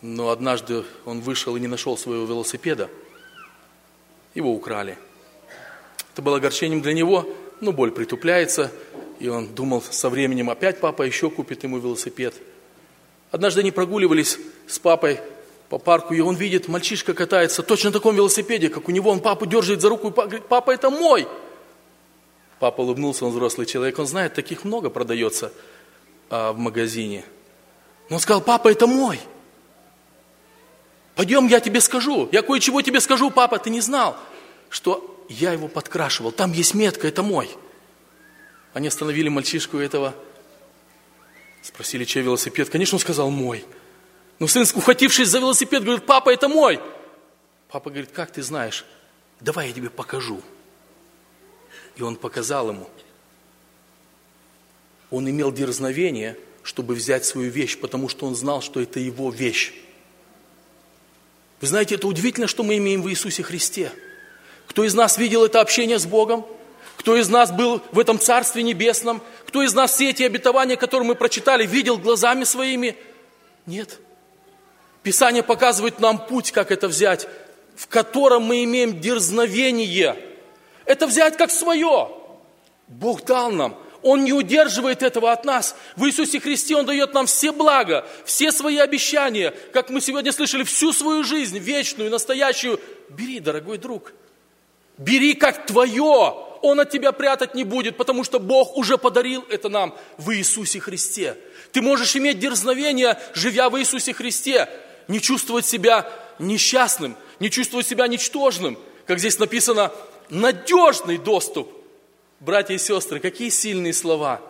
Но 0.00 0.30
однажды 0.30 0.84
он 1.04 1.20
вышел 1.20 1.56
и 1.56 1.60
не 1.60 1.68
нашел 1.68 1.96
своего 1.96 2.24
велосипеда. 2.24 2.88
Его 4.34 4.52
украли. 4.52 4.98
Это 6.12 6.22
было 6.22 6.36
огорчением 6.36 6.80
для 6.80 6.92
него, 6.92 7.26
но 7.60 7.72
боль 7.72 7.90
притупляется, 7.90 8.70
и 9.18 9.28
он 9.28 9.54
думал, 9.54 9.82
со 9.82 10.10
временем 10.10 10.50
опять 10.50 10.80
папа 10.80 11.02
еще 11.02 11.30
купит 11.30 11.62
ему 11.62 11.78
велосипед. 11.78 12.34
Однажды 13.30 13.60
они 13.60 13.70
прогуливались 13.70 14.38
с 14.66 14.78
папой 14.78 15.20
по 15.68 15.78
парку, 15.78 16.12
и 16.12 16.20
он 16.20 16.36
видит, 16.36 16.68
мальчишка 16.68 17.14
катается 17.14 17.62
точно 17.62 17.90
на 17.90 17.94
таком 17.94 18.14
велосипеде, 18.14 18.68
как 18.68 18.88
у 18.88 18.92
него, 18.92 19.10
он 19.10 19.20
папу 19.20 19.46
держит 19.46 19.80
за 19.80 19.88
руку 19.88 20.08
и 20.08 20.10
говорит, 20.10 20.46
папа, 20.48 20.70
это 20.70 20.90
мой. 20.90 21.26
Папа 22.62 22.82
улыбнулся, 22.82 23.24
он 23.24 23.32
взрослый 23.32 23.66
человек, 23.66 23.98
он 23.98 24.06
знает, 24.06 24.34
таких 24.34 24.62
много 24.62 24.88
продается 24.88 25.52
а, 26.30 26.52
в 26.52 26.58
магазине. 26.58 27.24
Но 28.08 28.14
он 28.14 28.20
сказал, 28.20 28.40
папа, 28.40 28.70
это 28.70 28.86
мой. 28.86 29.18
Пойдем, 31.16 31.48
я 31.48 31.58
тебе 31.58 31.80
скажу. 31.80 32.28
Я 32.30 32.42
кое-чего 32.42 32.80
тебе 32.80 33.00
скажу, 33.00 33.32
папа, 33.32 33.58
ты 33.58 33.68
не 33.68 33.80
знал, 33.80 34.16
что 34.68 35.26
я 35.28 35.50
его 35.52 35.66
подкрашивал. 35.66 36.30
Там 36.30 36.52
есть 36.52 36.72
метка, 36.72 37.08
это 37.08 37.24
мой. 37.24 37.50
Они 38.74 38.86
остановили 38.86 39.28
мальчишку 39.28 39.78
этого, 39.78 40.14
спросили, 41.64 42.04
чей 42.04 42.22
велосипед. 42.22 42.70
Конечно, 42.70 42.94
он 42.94 43.00
сказал, 43.00 43.28
мой. 43.28 43.64
Но 44.38 44.46
сын, 44.46 44.64
ухватившись 44.72 45.26
за 45.26 45.40
велосипед, 45.40 45.82
говорит, 45.82 46.06
папа, 46.06 46.32
это 46.32 46.48
мой. 46.48 46.78
Папа 47.68 47.90
говорит, 47.90 48.12
как 48.12 48.30
ты 48.30 48.40
знаешь? 48.40 48.84
Давай 49.40 49.66
я 49.66 49.72
тебе 49.72 49.90
покажу. 49.90 50.40
И 51.96 52.02
он 52.02 52.16
показал 52.16 52.70
ему. 52.70 52.88
Он 55.10 55.28
имел 55.28 55.52
дерзновение, 55.52 56.38
чтобы 56.62 56.94
взять 56.94 57.24
свою 57.24 57.50
вещь, 57.50 57.78
потому 57.78 58.08
что 58.08 58.26
он 58.26 58.34
знал, 58.34 58.62
что 58.62 58.80
это 58.80 58.98
его 58.98 59.30
вещь. 59.30 59.74
Вы 61.60 61.66
знаете, 61.66 61.96
это 61.96 62.08
удивительно, 62.08 62.46
что 62.46 62.62
мы 62.62 62.78
имеем 62.78 63.02
в 63.02 63.10
Иисусе 63.10 63.42
Христе. 63.42 63.92
Кто 64.66 64.84
из 64.84 64.94
нас 64.94 65.18
видел 65.18 65.44
это 65.44 65.60
общение 65.60 65.98
с 65.98 66.06
Богом? 66.06 66.46
Кто 66.96 67.16
из 67.16 67.28
нас 67.28 67.50
был 67.50 67.82
в 67.92 67.98
этом 67.98 68.18
Царстве 68.18 68.62
Небесном? 68.62 69.20
Кто 69.46 69.62
из 69.62 69.74
нас 69.74 69.92
все 69.92 70.10
эти 70.10 70.22
обетования, 70.22 70.76
которые 70.76 71.06
мы 71.06 71.14
прочитали, 71.14 71.66
видел 71.66 71.98
глазами 71.98 72.44
своими? 72.44 72.96
Нет. 73.66 73.98
Писание 75.02 75.42
показывает 75.42 76.00
нам 76.00 76.26
путь, 76.26 76.52
как 76.52 76.70
это 76.70 76.88
взять, 76.88 77.28
в 77.76 77.86
котором 77.86 78.44
мы 78.44 78.64
имеем 78.64 79.00
дерзновение– 79.00 80.16
это 80.86 81.06
взять 81.06 81.36
как 81.36 81.50
свое. 81.50 82.08
Бог 82.88 83.24
дал 83.24 83.50
нам. 83.50 83.76
Он 84.02 84.24
не 84.24 84.32
удерживает 84.32 85.02
этого 85.02 85.32
от 85.32 85.44
нас. 85.44 85.76
В 85.96 86.06
Иисусе 86.06 86.40
Христе 86.40 86.76
Он 86.76 86.84
дает 86.84 87.14
нам 87.14 87.26
все 87.26 87.52
блага, 87.52 88.04
все 88.24 88.50
свои 88.50 88.78
обещания, 88.78 89.54
как 89.72 89.90
мы 89.90 90.00
сегодня 90.00 90.32
слышали, 90.32 90.64
всю 90.64 90.92
свою 90.92 91.22
жизнь, 91.22 91.58
вечную, 91.58 92.10
настоящую. 92.10 92.80
Бери, 93.08 93.38
дорогой 93.38 93.78
друг. 93.78 94.12
Бери 94.98 95.34
как 95.34 95.66
твое. 95.66 96.34
Он 96.62 96.78
от 96.78 96.90
тебя 96.90 97.12
прятать 97.12 97.54
не 97.54 97.64
будет, 97.64 97.96
потому 97.96 98.22
что 98.22 98.38
Бог 98.38 98.76
уже 98.76 98.98
подарил 98.98 99.44
это 99.48 99.68
нам 99.68 99.96
в 100.16 100.32
Иисусе 100.32 100.78
Христе. 100.78 101.36
Ты 101.72 101.82
можешь 101.82 102.14
иметь 102.14 102.38
дерзновение, 102.38 103.18
живя 103.34 103.68
в 103.68 103.78
Иисусе 103.80 104.14
Христе, 104.14 104.68
не 105.08 105.20
чувствовать 105.20 105.66
себя 105.66 106.08
несчастным, 106.38 107.16
не 107.40 107.50
чувствовать 107.50 107.86
себя 107.86 108.06
ничтожным. 108.06 108.78
Как 109.06 109.18
здесь 109.18 109.38
написано, 109.40 109.90
надежный 110.32 111.18
доступ. 111.18 111.70
Братья 112.40 112.74
и 112.74 112.78
сестры, 112.78 113.20
какие 113.20 113.50
сильные 113.50 113.92
слова. 113.92 114.40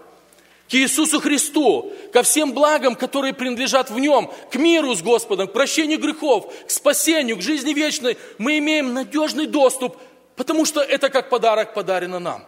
К 0.70 0.74
Иисусу 0.74 1.20
Христу, 1.20 1.92
ко 2.12 2.22
всем 2.22 2.52
благам, 2.52 2.94
которые 2.94 3.34
принадлежат 3.34 3.90
в 3.90 3.98
Нем, 3.98 4.32
к 4.50 4.54
миру 4.54 4.94
с 4.94 5.02
Господом, 5.02 5.48
к 5.48 5.52
прощению 5.52 5.98
грехов, 5.98 6.50
к 6.66 6.70
спасению, 6.70 7.36
к 7.36 7.42
жизни 7.42 7.74
вечной, 7.74 8.16
мы 8.38 8.56
имеем 8.58 8.94
надежный 8.94 9.46
доступ, 9.46 9.98
потому 10.36 10.64
что 10.64 10.80
это 10.80 11.10
как 11.10 11.28
подарок 11.28 11.74
подарено 11.74 12.20
нам. 12.20 12.46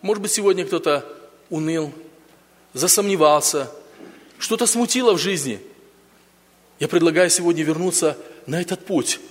Может 0.00 0.22
быть, 0.22 0.32
сегодня 0.32 0.64
кто-то 0.64 1.04
уныл, 1.50 1.92
засомневался, 2.72 3.70
что-то 4.38 4.66
смутило 4.66 5.12
в 5.12 5.18
жизни. 5.18 5.60
Я 6.78 6.86
предлагаю 6.88 7.28
сегодня 7.28 7.64
вернуться 7.64 8.16
на 8.46 8.60
этот 8.60 8.86
путь– 8.86 9.18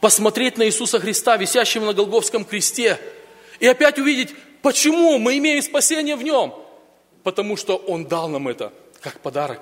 посмотреть 0.00 0.58
на 0.58 0.66
Иисуса 0.66 0.98
Христа, 1.00 1.36
висящего 1.36 1.86
на 1.86 1.92
Голговском 1.94 2.44
кресте, 2.44 2.98
и 3.60 3.66
опять 3.66 3.98
увидеть, 3.98 4.34
почему 4.62 5.18
мы 5.18 5.38
имеем 5.38 5.62
спасение 5.62 6.16
в 6.16 6.22
Нем. 6.22 6.54
Потому 7.22 7.56
что 7.56 7.76
Он 7.76 8.06
дал 8.06 8.28
нам 8.28 8.48
это 8.48 8.72
как 9.00 9.20
подарок. 9.20 9.60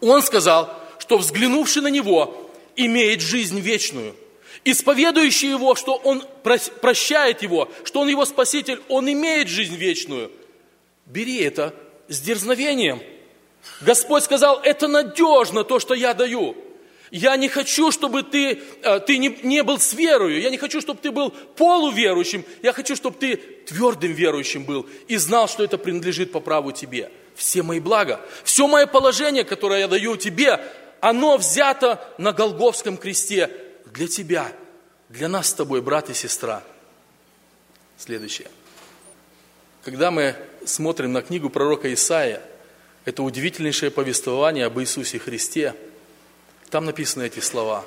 Он 0.00 0.22
сказал, 0.22 0.74
что 0.98 1.18
взглянувший 1.18 1.82
на 1.82 1.88
Него 1.88 2.50
имеет 2.76 3.20
жизнь 3.20 3.60
вечную. 3.60 4.14
исповедующий 4.64 5.50
Его, 5.50 5.74
что 5.74 5.94
Он 5.94 6.22
прощает 6.42 7.42
его, 7.42 7.68
что 7.84 8.00
Он 8.00 8.08
его 8.08 8.24
Спаситель, 8.24 8.80
он 8.88 9.10
имеет 9.10 9.48
жизнь 9.48 9.74
вечную. 9.74 10.30
Бери 11.06 11.42
это 11.42 11.74
с 12.08 12.20
дерзновением. 12.20 13.02
Господь 13.80 14.24
сказал, 14.24 14.60
это 14.62 14.88
надежно 14.88 15.64
то, 15.64 15.78
что 15.78 15.94
я 15.94 16.14
даю. 16.14 16.56
Я 17.14 17.36
не 17.36 17.48
хочу, 17.48 17.92
чтобы 17.92 18.24
ты, 18.24 18.60
э, 18.82 18.98
ты 18.98 19.18
не, 19.18 19.38
не 19.44 19.62
был 19.62 19.78
с 19.78 19.92
верою. 19.94 20.40
Я 20.40 20.50
не 20.50 20.58
хочу, 20.58 20.80
чтобы 20.80 20.98
ты 21.00 21.12
был 21.12 21.30
полуверующим. 21.30 22.44
Я 22.60 22.72
хочу, 22.72 22.96
чтобы 22.96 23.16
ты 23.16 23.36
твердым 23.36 24.10
верующим 24.10 24.64
был 24.64 24.88
и 25.06 25.16
знал, 25.16 25.46
что 25.46 25.62
это 25.62 25.78
принадлежит 25.78 26.32
по 26.32 26.40
праву 26.40 26.72
тебе. 26.72 27.12
Все 27.36 27.62
мои 27.62 27.78
блага, 27.78 28.20
все 28.42 28.66
мое 28.66 28.88
положение, 28.88 29.44
которое 29.44 29.78
я 29.78 29.86
даю 29.86 30.16
тебе, 30.16 30.60
оно 30.98 31.36
взято 31.36 32.04
на 32.18 32.32
Голговском 32.32 32.96
кресте 32.96 33.48
для 33.86 34.08
тебя, 34.08 34.50
для 35.08 35.28
нас 35.28 35.50
с 35.50 35.54
тобой, 35.54 35.82
брат 35.82 36.10
и 36.10 36.14
сестра. 36.14 36.64
Следующее. 37.96 38.48
Когда 39.84 40.10
мы 40.10 40.34
смотрим 40.64 41.12
на 41.12 41.22
книгу 41.22 41.48
пророка 41.48 41.94
Исаия, 41.94 42.42
это 43.04 43.22
удивительнейшее 43.22 43.92
повествование 43.92 44.66
об 44.66 44.80
Иисусе 44.80 45.20
Христе, 45.20 45.76
там 46.74 46.86
написаны 46.86 47.22
эти 47.22 47.38
слова. 47.38 47.86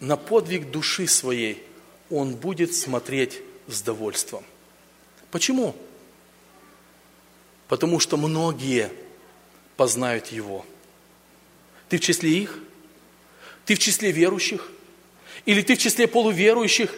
«На 0.00 0.16
подвиг 0.16 0.70
души 0.70 1.06
своей 1.06 1.62
он 2.08 2.34
будет 2.34 2.74
смотреть 2.74 3.42
с 3.66 3.82
довольством». 3.82 4.42
Почему? 5.30 5.76
Потому 7.68 8.00
что 8.00 8.16
многие 8.16 8.90
познают 9.76 10.28
Его. 10.28 10.64
Ты 11.90 11.98
в 11.98 12.00
числе 12.00 12.30
их? 12.30 12.58
Ты 13.66 13.74
в 13.74 13.78
числе 13.78 14.12
верующих? 14.12 14.70
Или 15.44 15.60
ты 15.60 15.74
в 15.74 15.78
числе 15.78 16.08
полуверующих? 16.08 16.90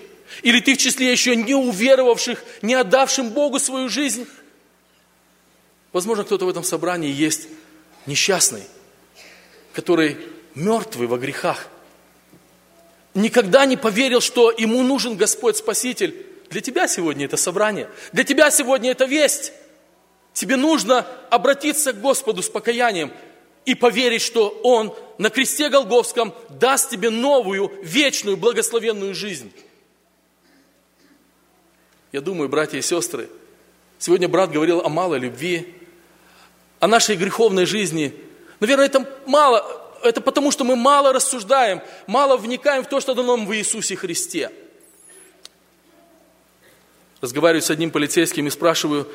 Или 0.42 0.60
ты 0.60 0.76
в 0.76 0.78
числе 0.78 1.10
еще 1.10 1.34
не 1.34 1.56
уверовавших, 1.56 2.44
не 2.62 2.74
отдавшим 2.74 3.30
Богу 3.30 3.58
свою 3.58 3.88
жизнь? 3.88 4.24
Возможно, 5.92 6.22
кто-то 6.22 6.46
в 6.46 6.48
этом 6.48 6.62
собрании 6.62 7.10
есть 7.10 7.48
несчастный, 8.06 8.62
который 9.72 10.35
мертвый 10.56 11.06
во 11.06 11.18
грехах. 11.18 11.68
Никогда 13.14 13.64
не 13.64 13.76
поверил, 13.76 14.20
что 14.20 14.50
ему 14.50 14.82
нужен 14.82 15.16
Господь 15.16 15.56
Спаситель. 15.56 16.26
Для 16.50 16.60
тебя 16.60 16.88
сегодня 16.88 17.26
это 17.26 17.36
собрание. 17.36 17.88
Для 18.12 18.24
тебя 18.24 18.50
сегодня 18.50 18.90
это 18.90 19.04
весть. 19.04 19.52
Тебе 20.32 20.56
нужно 20.56 21.06
обратиться 21.30 21.92
к 21.92 22.00
Господу 22.00 22.42
с 22.42 22.48
покаянием 22.48 23.12
и 23.64 23.74
поверить, 23.74 24.22
что 24.22 24.48
Он 24.62 24.94
на 25.18 25.30
кресте 25.30 25.68
Голговском 25.68 26.34
даст 26.50 26.90
тебе 26.90 27.10
новую, 27.10 27.72
вечную, 27.82 28.36
благословенную 28.36 29.14
жизнь. 29.14 29.52
Я 32.12 32.20
думаю, 32.20 32.48
братья 32.48 32.78
и 32.78 32.82
сестры, 32.82 33.28
сегодня 33.98 34.28
брат 34.28 34.50
говорил 34.50 34.80
о 34.80 34.88
малой 34.88 35.18
любви, 35.18 35.74
о 36.80 36.86
нашей 36.86 37.16
греховной 37.16 37.64
жизни. 37.64 38.14
Наверное, 38.60 38.86
это 38.86 39.08
мало, 39.26 39.85
это 40.08 40.20
потому, 40.20 40.50
что 40.50 40.64
мы 40.64 40.76
мало 40.76 41.12
рассуждаем, 41.12 41.80
мало 42.06 42.36
вникаем 42.36 42.84
в 42.84 42.88
то, 42.88 43.00
что 43.00 43.14
дано 43.14 43.36
нам 43.36 43.46
в 43.46 43.54
Иисусе 43.54 43.96
Христе. 43.96 44.50
Разговариваю 47.20 47.62
с 47.62 47.70
одним 47.70 47.90
полицейским 47.90 48.46
и 48.46 48.50
спрашиваю, 48.50 49.10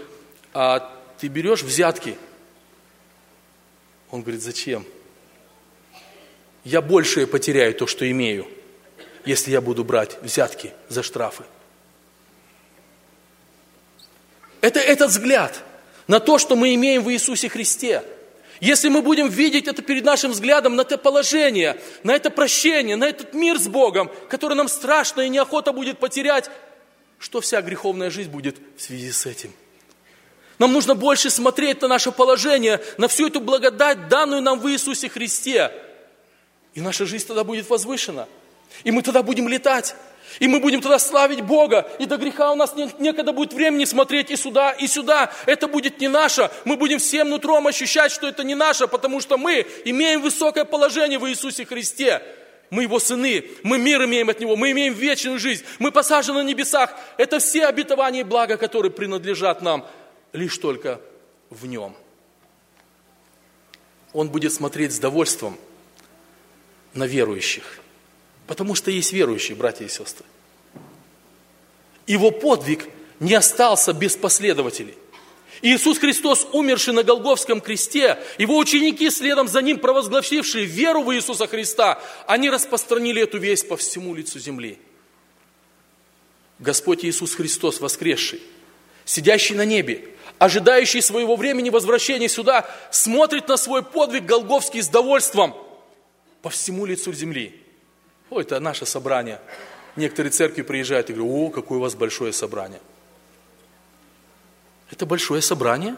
а 0.54 0.92
ты 1.20 1.28
берешь 1.28 1.64
взятки? 1.64 2.18
Он 4.10 4.22
говорит, 4.22 4.42
зачем? 4.42 4.86
Я 6.64 6.82
большее 6.82 7.28
потеряю 7.28 7.74
то, 7.74 7.88
что 7.88 8.10
имею, 8.10 8.48
если 9.26 9.52
я 9.52 9.62
буду 9.62 9.84
брать 9.84 10.18
взятки 10.22 10.74
за 10.90 11.04
штрафы. 11.04 11.44
Это 14.62 14.80
этот 14.80 15.10
взгляд 15.10 15.64
на 16.08 16.20
то, 16.20 16.38
что 16.38 16.56
мы 16.56 16.76
имеем 16.76 17.04
в 17.04 17.12
Иисусе 17.12 17.50
Христе. 17.50 18.04
Если 18.62 18.90
мы 18.90 19.02
будем 19.02 19.28
видеть 19.28 19.68
это 19.68 19.82
перед 19.82 20.06
нашим 20.06 20.32
взглядом, 20.32 20.76
на 20.76 20.82
это 20.82 21.00
положение, 21.00 21.82
на 22.04 22.12
это 22.12 22.30
прощение, 22.30 22.96
на 22.96 23.06
этот 23.06 23.34
мир 23.34 23.58
с 23.58 23.68
Богом, 23.68 24.12
который 24.30 24.54
нам 24.54 24.68
страшно 24.68 25.22
и 25.22 25.30
неохота 25.30 25.74
будет 25.74 25.98
потерять, 25.98 26.52
что 27.18 27.42
вся 27.42 27.64
греховная 27.64 28.12
жизнь 28.12 28.30
будет 28.30 28.58
в 28.78 28.82
связи 28.82 29.12
с 29.12 29.26
этим? 29.26 29.52
Нам 30.60 30.74
нужно 30.74 30.94
больше 30.94 31.32
смотреть 31.32 31.82
на 31.82 31.88
наше 31.88 32.12
положение, 32.12 32.80
на 33.00 33.08
всю 33.08 33.28
эту 33.28 33.42
благодать, 33.42 34.08
данную 34.10 34.44
нам 34.44 34.60
в 34.60 34.70
Иисусе 34.70 35.10
Христе. 35.10 35.72
И 36.76 36.82
наша 36.82 37.08
жизнь 37.08 37.26
тогда 37.26 37.44
будет 37.44 37.68
возвышена. 37.68 38.28
И 38.84 38.92
мы 38.92 39.02
тогда 39.02 39.24
будем 39.24 39.48
летать. 39.50 39.96
И 40.40 40.48
мы 40.48 40.60
будем 40.60 40.82
тогда 40.82 41.00
славить 41.00 41.42
Бога. 41.42 41.90
И 42.00 42.06
до 42.06 42.18
греха 42.18 42.52
у 42.52 42.56
нас 42.56 42.76
не, 42.76 42.90
некогда 43.00 43.34
будет 43.34 43.54
времени 43.54 43.86
смотреть 43.86 44.32
и 44.32 44.36
сюда, 44.36 44.72
и 44.72 44.88
сюда. 44.88 45.32
Это 45.46 45.68
будет 45.68 46.00
не 46.00 46.08
наше. 46.08 46.50
Мы 46.66 46.78
будем 46.78 47.00
всем 47.00 47.30
нутром 47.30 47.68
ощущать, 47.68 48.12
что 48.12 48.28
это 48.28 48.44
не 48.44 48.56
наше, 48.56 48.88
потому 48.88 49.20
что 49.20 49.38
мы 49.38 49.66
имеем 49.86 50.22
высокое 50.22 50.66
положение 50.66 51.20
в 51.20 51.28
Иисусе 51.30 51.66
Христе. 51.66 52.22
Мы 52.70 52.84
Его 52.84 53.00
сыны, 53.00 53.50
мы 53.64 53.78
мир 53.78 54.06
имеем 54.06 54.30
от 54.30 54.40
Него, 54.40 54.56
мы 54.56 54.72
имеем 54.72 54.94
вечную 54.94 55.40
жизнь, 55.40 55.66
мы 55.78 55.92
посажены 55.92 56.42
на 56.42 56.48
небесах. 56.48 56.96
Это 57.18 57.40
все 57.40 57.66
обетования 57.66 58.22
и 58.22 58.24
блага, 58.24 58.56
которые 58.56 58.94
принадлежат 58.94 59.62
нам 59.62 59.86
лишь 60.32 60.58
только 60.58 61.02
в 61.50 61.66
Нем. 61.66 61.96
Он 64.14 64.30
будет 64.30 64.54
смотреть 64.54 64.94
с 64.94 65.00
довольством 65.00 65.58
на 66.94 67.06
верующих. 67.06 67.81
Потому 68.52 68.76
что 68.76 68.92
есть 68.92 69.14
верующие, 69.14 69.56
братья 69.56 69.86
и 69.86 69.88
сестры. 69.88 70.26
Его 72.06 72.32
подвиг 72.32 72.86
не 73.22 73.34
остался 73.34 73.94
без 73.94 74.18
последователей. 74.18 74.94
Иисус 75.62 76.00
Христос, 76.00 76.46
умерший 76.52 76.94
на 76.94 77.04
Голговском 77.04 77.62
кресте, 77.62 78.22
его 78.38 78.58
ученики, 78.58 79.10
следом 79.10 79.48
за 79.48 79.62
ним 79.62 79.80
провозгласившие 79.80 80.66
веру 80.66 81.02
в 81.02 81.16
Иисуса 81.16 81.48
Христа, 81.48 82.04
они 82.28 82.50
распространили 82.50 83.22
эту 83.22 83.38
весть 83.38 83.70
по 83.70 83.78
всему 83.78 84.14
лицу 84.14 84.38
земли. 84.38 84.80
Господь 86.60 87.06
Иисус 87.06 87.36
Христос, 87.36 87.80
воскресший, 87.80 88.42
сидящий 89.06 89.56
на 89.56 89.64
небе, 89.64 90.10
ожидающий 90.40 91.02
своего 91.02 91.38
времени 91.38 91.70
возвращения 91.70 92.28
сюда, 92.28 92.70
смотрит 92.92 93.48
на 93.48 93.56
свой 93.56 93.82
подвиг 93.82 94.26
Голговский 94.26 94.82
с 94.84 94.90
довольством 94.90 95.56
по 96.42 96.50
всему 96.50 96.86
лицу 96.86 97.14
земли. 97.14 97.62
О, 98.32 98.40
это 98.40 98.60
наше 98.62 98.86
собрание. 98.86 99.40
Некоторые 99.98 100.32
церкви 100.32 100.62
приезжают 100.62 101.10
и 101.10 101.14
говорят, 101.14 101.36
о, 101.36 101.50
какое 101.50 101.78
у 101.80 101.82
вас 101.82 101.96
большое 101.96 102.32
собрание. 102.32 102.80
Это 104.90 105.06
большое 105.06 105.42
собрание. 105.42 105.98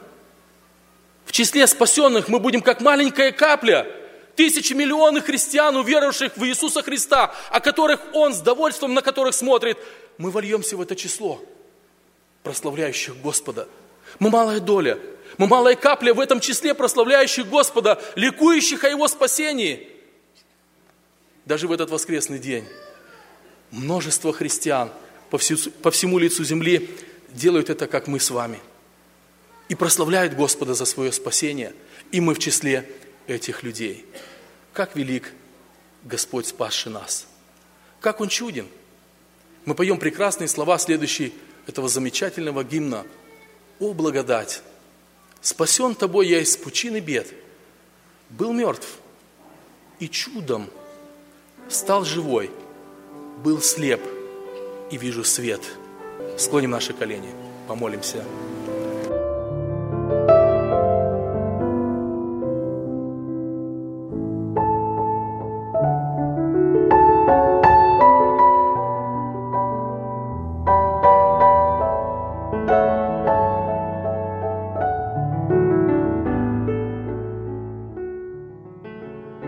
В 1.25 1.31
числе 1.31 1.67
спасенных 1.67 2.27
мы 2.27 2.39
будем 2.39 2.61
как 2.61 2.81
маленькая 2.81 3.31
капля. 3.31 3.85
Тысячи 4.35 4.73
миллионы 4.73 5.21
христиан, 5.21 5.75
уверовавших 5.75 6.35
в 6.35 6.43
Иисуса 6.45 6.81
Христа, 6.81 7.35
о 7.51 7.59
которых 7.59 8.01
Он 8.13 8.33
с 8.33 8.41
довольством, 8.41 8.95
на 8.95 9.03
которых 9.03 9.35
смотрит, 9.35 9.77
мы 10.17 10.31
вольемся 10.31 10.75
в 10.75 10.81
это 10.81 10.95
число, 10.95 11.39
прославляющих 12.41 13.15
Господа. 13.21 13.67
Мы 14.17 14.31
малая 14.31 14.59
доля, 14.59 14.97
мы 15.37 15.45
малая 15.45 15.75
капля 15.75 16.15
в 16.15 16.19
этом 16.19 16.39
числе 16.39 16.73
прославляющих 16.73 17.47
Господа, 17.47 18.01
ликующих 18.15 18.83
о 18.85 18.89
Его 18.89 19.07
спасении– 19.07 19.87
даже 21.45 21.67
в 21.67 21.71
этот 21.71 21.89
воскресный 21.89 22.39
день, 22.39 22.65
множество 23.71 24.31
христиан 24.31 24.91
по, 25.29 25.37
всю, 25.37 25.57
по 25.81 25.91
всему 25.91 26.19
лицу 26.19 26.43
земли 26.43 26.89
делают 27.29 27.69
это, 27.69 27.87
как 27.87 28.07
мы 28.07 28.19
с 28.19 28.29
вами. 28.29 28.59
И 29.67 29.75
прославляют 29.75 30.35
Господа 30.35 30.73
за 30.73 30.85
свое 30.85 31.11
спасение. 31.11 31.73
И 32.11 32.21
мы 32.21 32.35
в 32.35 32.39
числе 32.39 32.89
этих 33.27 33.63
людей. 33.63 34.05
Как 34.73 34.95
велик 34.95 35.31
Господь, 36.03 36.47
спасший 36.47 36.91
нас. 36.91 37.27
Как 37.99 38.21
Он 38.21 38.29
чуден. 38.29 38.67
Мы 39.65 39.75
поем 39.75 39.97
прекрасные 39.97 40.47
слова, 40.47 40.77
следующие 40.77 41.31
этого 41.67 41.87
замечательного 41.87 42.63
гимна. 42.63 43.05
«О, 43.79 43.93
благодать! 43.93 44.61
Спасен 45.41 45.95
тобой 45.95 46.27
я 46.27 46.39
из 46.39 46.55
пучины 46.55 46.99
бед. 46.99 47.33
Был 48.29 48.53
мертв, 48.53 48.87
и 49.99 50.07
чудом– 50.07 50.69
стал 51.69 52.05
живой, 52.05 52.51
был 53.43 53.61
слеп 53.61 54.01
и 54.91 54.97
вижу 54.97 55.23
свет. 55.23 55.61
Склоним 56.37 56.71
наши 56.71 56.93
колени, 56.93 57.29
помолимся. 57.67 58.23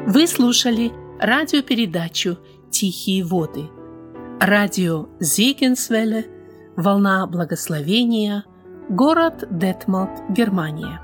Вы 0.08 0.28
слушали 0.28 0.94
радиопередачу 1.26 2.38
«Тихие 2.70 3.24
воды» 3.24 3.68
Радио 4.40 5.08
Зегенсвелле, 5.20 6.28
Волна 6.78 7.26
Благословения, 7.26 8.46
город 8.90 9.48
Детмалт, 9.50 10.12
Германия. 10.30 11.02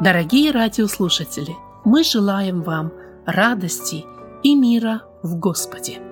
Дорогие 0.00 0.52
радиослушатели, 0.52 1.56
мы 1.84 2.04
желаем 2.04 2.62
вам 2.62 2.92
радости 3.26 4.04
и 4.44 4.54
мира 4.54 5.02
в 5.24 5.36
Господе. 5.36 6.07